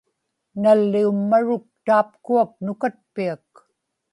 [0.61, 3.45] nalliumaruk taapkuak nukatpiak